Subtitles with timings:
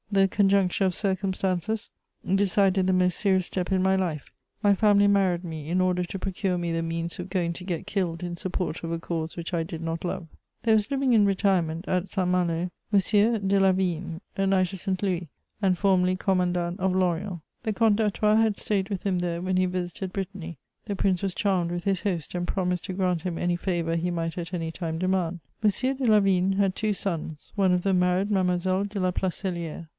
[0.13, 1.89] This conjuncture of circumstances
[2.35, 4.31] decided the most serious step in my life:
[4.63, 7.87] my family married me in order to procure me the means of going to get
[7.87, 10.27] killed in support of a cause which I did not love.
[10.63, 12.99] There was living in retirement, at Saint Malo, M.
[13.47, 15.29] de Lavigne, a knight of Saint Louis,
[15.61, 17.39] and formerly Commandant of Lorient.
[17.63, 21.35] The Comte d'Artois had stayed with him there when he visited Brittany: the Prince was
[21.35, 24.71] charmed with his host, and promised to grant him any favour he might at any
[24.73, 25.39] time demand.
[25.63, 25.69] M.
[25.69, 29.87] de Lavigne had two sons: one of them married Mademoiselle de La Placelière.